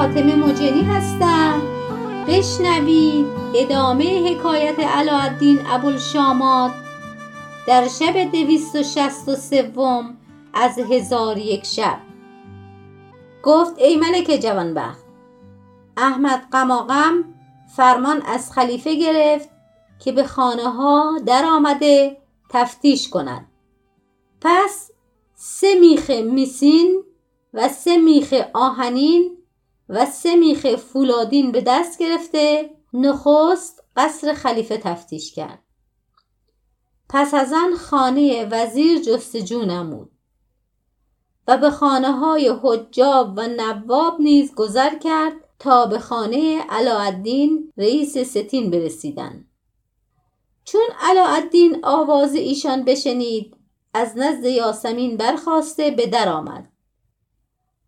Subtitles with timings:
[0.00, 1.62] فاطمه مجنی هستم.
[2.28, 6.72] بشنوید ادامه حکایت علاءالدین ابوالشامات
[7.66, 10.16] در شب دویست و شست و سوم
[10.54, 11.98] از هزار یک شب.
[13.42, 15.04] گفت ای ملک جوانبخت
[15.96, 17.24] احمد قماقم
[17.76, 19.48] فرمان از خلیفه گرفت
[19.98, 22.16] که به خانه ها در آمده
[22.50, 23.46] تفتیش کند.
[24.40, 24.90] پس
[25.34, 27.04] سه میخ میسین
[27.54, 29.39] و سه میخ آهنین
[29.90, 35.62] و سه میخ فولادین به دست گرفته نخست قصر خلیفه تفتیش کرد.
[37.08, 40.10] پس از آن خانه وزیر جستجو نمود
[41.48, 48.18] و به خانه های حجاب و نواب نیز گذر کرد تا به خانه علاءالدین رئیس
[48.18, 49.48] ستین برسیدند
[50.64, 53.56] چون علاءالدین آواز ایشان بشنید
[53.94, 56.72] از نزد یاسمین برخواسته به در آمد.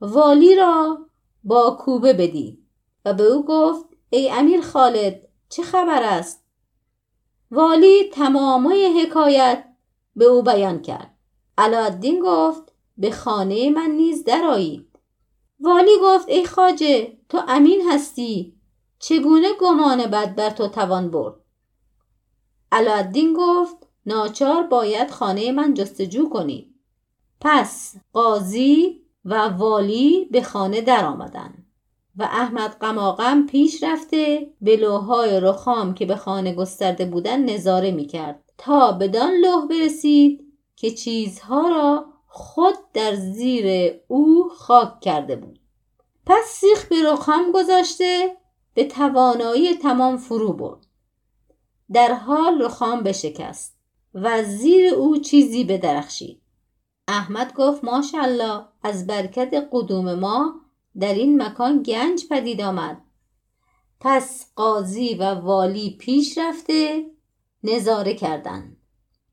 [0.00, 1.09] والی را
[1.44, 2.66] با کوبه بدید
[3.04, 6.44] و به او گفت ای امیر خالد چه خبر است؟
[7.50, 9.64] والی تمامای حکایت
[10.16, 11.14] به او بیان کرد.
[11.58, 14.98] علاءالدین گفت به خانه من نیز درآیید.
[15.60, 18.60] والی گفت ای خاجه تو امین هستی.
[18.98, 21.34] چگونه گمان بد بر تو توان برد؟
[22.72, 26.74] علاءالدین گفت ناچار باید خانه من جستجو کنید
[27.40, 31.54] پس قاضی و والی به خانه در آمدن
[32.16, 38.06] و احمد قماقم پیش رفته به لوهای رخام که به خانه گسترده بودن نظاره می
[38.06, 45.60] کرد تا بدان لوح برسید که چیزها را خود در زیر او خاک کرده بود.
[46.26, 48.36] پس سیخ به رخام گذاشته
[48.74, 50.86] به توانایی تمام فرو برد.
[51.92, 53.76] در حال رخام بشکست
[54.14, 56.40] و زیر او چیزی بدرخشید.
[57.10, 60.54] احمد گفت ماشاءالله از برکت قدوم ما
[61.00, 63.02] در این مکان گنج پدید آمد.
[64.00, 67.04] پس قاضی و والی پیش رفته
[67.64, 68.76] نظاره کردند.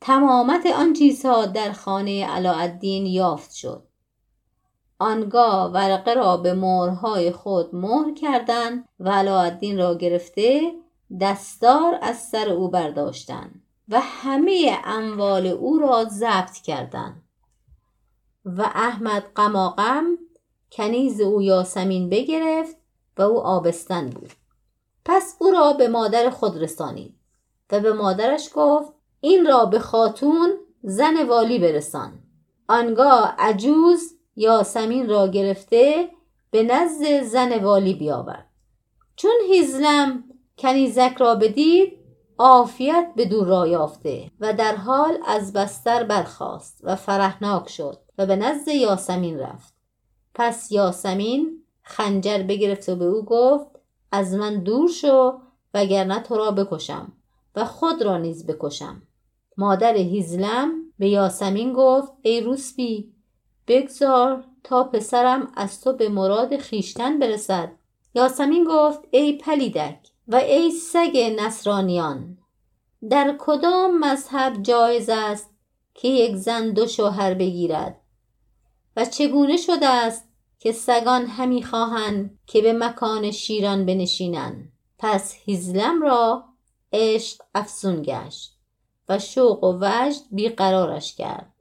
[0.00, 3.86] تمامت آن چیزها در خانه علاءالدین یافت شد.
[4.98, 10.72] آنگاه ورقه را به مهرهای خود مهر کردند و علاءالدین را گرفته
[11.20, 17.22] دستار از سر او برداشتند و همه اموال او را ضبط کردند.
[18.44, 20.04] و احمد قماقم
[20.72, 22.76] کنیز او یاسمین بگرفت
[23.18, 24.30] و او آبستن بود.
[25.04, 27.14] پس او را به مادر خود رسانید
[27.72, 30.50] و به مادرش گفت این را به خاتون
[30.82, 32.12] زن والی برسان.
[32.68, 36.10] آنگاه عجوز یاسمین را گرفته
[36.50, 38.46] به نزد زن والی بیاورد.
[39.16, 40.24] چون هیزلم
[40.58, 41.99] کنیزک را بدید
[42.42, 48.26] عافیت به دور را یافته و در حال از بستر برخاست و فرحناک شد و
[48.26, 49.74] به نزد یاسمین رفت.
[50.34, 53.66] پس یاسمین خنجر بگرفت و به او گفت
[54.12, 55.32] از من دور شو
[55.74, 57.12] وگرنه تو را بکشم
[57.56, 59.02] و خود را نیز بکشم.
[59.56, 63.12] مادر هیزلم به یاسمین گفت ای روسبی
[63.66, 67.72] بگذار تا پسرم از تو به مراد خیشتن برسد.
[68.14, 72.38] یاسمین گفت ای پلیدک و ای سگ نصرانیان
[73.10, 75.50] در کدام مذهب جایز است
[75.94, 78.00] که یک زن دو شوهر بگیرد؟
[78.96, 86.02] و چگونه شده است که سگان همی خواهند که به مکان شیران بنشینند؟ پس هیزلم
[86.02, 86.44] را
[86.92, 88.56] عشق افسون گشت
[89.08, 91.52] و شوق و وجد بیقرارش کرد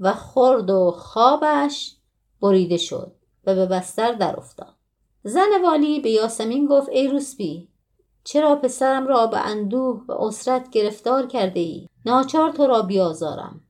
[0.00, 1.96] و خورد و خوابش
[2.40, 3.12] بریده شد
[3.46, 4.74] و به بستر در افتاد.
[5.22, 7.73] زن والی به یاسمین گفت ای روسبی
[8.24, 13.60] چرا پسرم را به اندوه و اسرت گرفتار کرده ای؟ ناچار تو را بیازارم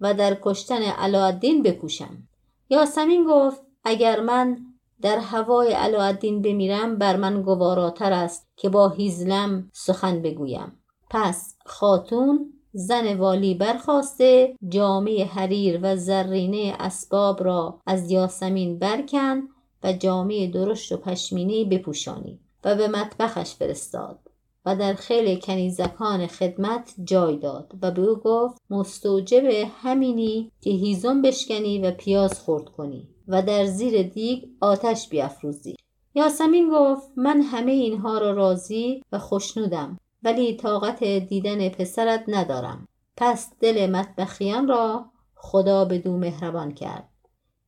[0.00, 2.28] و در کشتن علاءالدین بکوشم.
[2.70, 4.58] یاسمین گفت اگر من
[5.00, 10.72] در هوای علاءالدین بمیرم بر من گواراتر است که با هیزلم سخن بگویم.
[11.10, 19.42] پس خاتون زن والی برخواسته جامعه حریر و زرینه اسباب را از یاسمین برکن
[19.84, 24.18] و جامعه درشت و پشمینی بپوشانید و به مطبخش فرستاد
[24.66, 29.44] و در خیل کنیزکان خدمت جای داد و به او گفت مستوجب
[29.82, 35.76] همینی که هیزم بشکنی و پیاز خورد کنی و در زیر دیگ آتش بیافروزی.
[36.14, 42.88] یاسمین گفت من همه اینها را راضی و خوشنودم ولی طاقت دیدن پسرت ندارم.
[43.16, 45.04] پس دل مطبخیان را
[45.34, 47.08] خدا به دو مهربان کرد.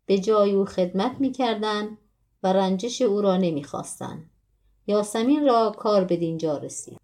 [0.06, 1.98] به جای او خدمت می‌کردند
[2.42, 4.30] و رنجش او را نمی‌خواستند.
[4.86, 7.00] یاسمین را کار به دینجا رسید.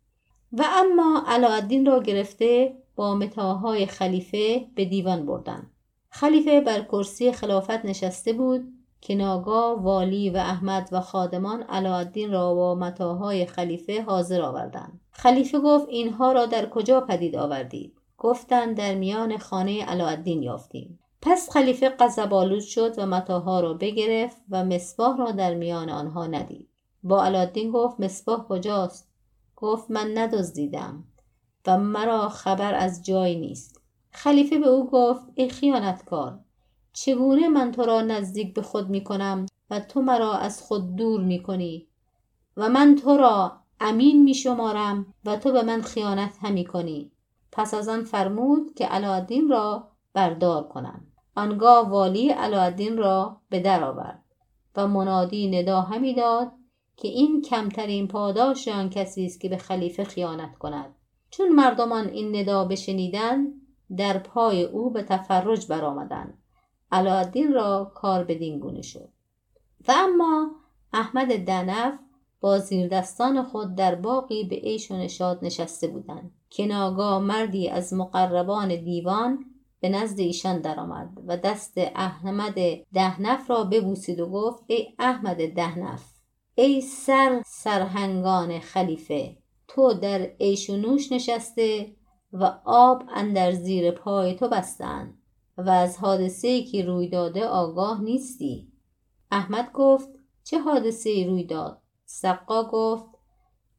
[0.52, 5.70] و اما علاءالدین را گرفته با متاهای خلیفه به دیوان بردن
[6.10, 12.54] خلیفه بر کرسی خلافت نشسته بود که ناگاه والی و احمد و خادمان علاءالدین را
[12.54, 15.00] با متاهای خلیفه حاضر آوردند.
[15.10, 20.98] خلیفه گفت اینها را در کجا پدید آوردید؟ گفتند در میان خانه علاءالدین یافتیم.
[21.22, 26.69] پس خلیفه غضبآلود شد و متاها را بگرفت و مصباح را در میان آنها ندید.
[27.02, 29.08] با علادین گفت مصباح کجاست؟
[29.56, 31.04] گفت من ندزدیدم
[31.66, 33.80] و مرا خبر از جای نیست.
[34.12, 36.38] خلیفه به او گفت ای خیانتکار
[36.92, 41.20] چگونه من تو را نزدیک به خود می کنم و تو مرا از خود دور
[41.20, 41.86] می کنی
[42.56, 47.10] و من تو را امین می شمارم و تو به من خیانت همی کنی.
[47.52, 53.84] پس از آن فرمود که علادین را بردار کنند آنگاه والی علادین را به در
[53.84, 54.22] آورد
[54.76, 56.52] و منادی ندا همی داد
[57.00, 60.94] که این کمترین پاداش آن کسی است که به خلیفه خیانت کند.
[61.30, 63.52] چون مردمان این ندا بشنیدند
[63.96, 66.38] در پای او به تفرج برآمدند.
[66.92, 69.08] علادین را کار بدین گونه شد.
[69.88, 70.50] و اما
[70.92, 71.98] احمد دنف
[72.40, 77.94] با زیردستان خود در باقی به عیش و نشاد نشسته بودند که ناگاه مردی از
[77.94, 79.44] مقربان دیوان
[79.80, 82.54] به نزد ایشان درآمد و دست احمد
[82.94, 86.09] دهنف را ببوسید و گفت ای احمد دهنف
[86.60, 89.36] ای سر سرهنگان خلیفه
[89.68, 91.96] تو در عیش و نوش نشسته
[92.32, 95.18] و آب اندر زیر پای تو بستند
[95.58, 98.72] و از حادثه که روی داده آگاه نیستی.
[99.30, 100.08] احمد گفت
[100.44, 103.06] چه حادثه روی داد؟ سقا گفت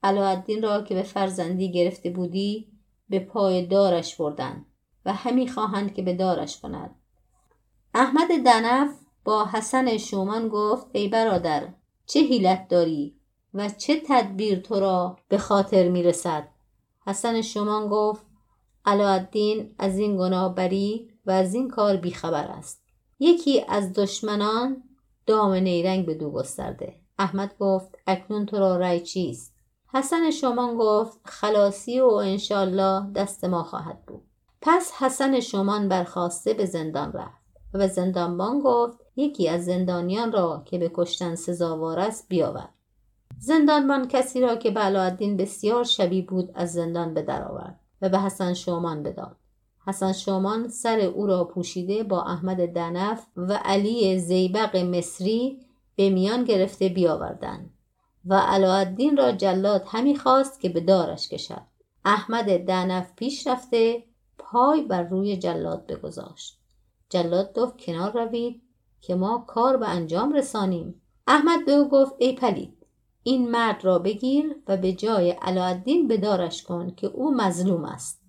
[0.04, 2.72] علاءالدین را که به فرزندی گرفته بودی
[3.10, 4.66] به پای دارش بردند
[5.06, 6.95] و همی خواهند که به دارش کند.
[7.94, 8.89] احمد دنف
[9.24, 11.74] با حسن شومان گفت ای برادر
[12.06, 13.15] چه حیلت داری
[13.53, 16.48] و چه تدبیر تو را به خاطر می‌رسد؟
[17.07, 18.25] حسن شومان گفت
[18.86, 22.83] علاءالدین از این گناه بری و از این کار بیخبر است.
[23.19, 24.83] یکی از دشمنان
[25.25, 26.95] دام نیرنگ به دو گسترده.
[27.19, 29.53] احمد گفت اکنون تو را رأی چیست؟
[29.94, 34.24] حسن شومان گفت خلاصی و انشالله دست ما خواهد بود.
[34.62, 37.42] پس حسن شومان برخواسته به زندان رفت
[37.74, 42.70] و زندانبان گفت یکی از زندانیان را که به کشتن سزاوار است بیاور.
[43.40, 48.20] زندانبان کسی را که به علاءالدین بسیار شبیه بود از زندان به درآورد و به
[48.20, 49.36] حسن شومان بداد.
[49.88, 55.60] حسن شومان سر او را پوشیده با احمد دنف و علی زیبق مصری
[55.96, 57.70] به میان گرفته بیاوردند
[58.26, 61.62] و علاءالدین را جلاد همی خواست که به دارش کشد.
[62.06, 64.04] احمد دنف پیش رفته
[64.38, 66.60] پای بر روی جلاد بگذاشت.
[67.10, 68.62] جلاد گفت کنار روید.
[69.01, 71.01] که ما کار به انجام رسانیم.
[71.27, 72.81] احمد به او گفت ای پلید
[73.24, 78.21] این مرد را بگیر و به جای علاءالدین بدارش کن که او مظلوم است.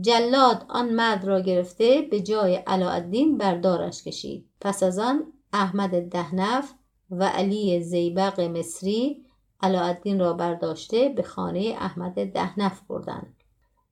[0.00, 4.48] جلاد آن مرد را گرفته به جای علاءالدین بردارش کشید.
[4.60, 6.74] پس از آن احمد دهنف
[7.10, 9.24] و علی زیبق مصری
[9.60, 13.34] علاءالدین را برداشته به خانه احمد دهنف بردند.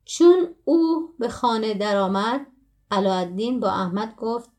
[0.05, 2.47] چون او به خانه درآمد
[2.91, 4.51] علاءالدین با احمد گفت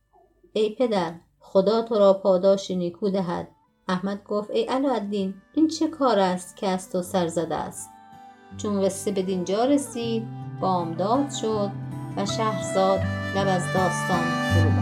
[0.53, 1.13] ای پدر
[1.53, 3.47] خدا تو را پاداش نیکو دهد.
[3.87, 7.89] احمد گفت ای علاءالدین این چه کار است که از تو سر زده است؟
[8.57, 10.23] چون قصه به دینجا رسید
[10.61, 11.71] بامداد شد
[12.17, 12.99] و شهرزاد
[13.35, 14.80] لب از داستان فرو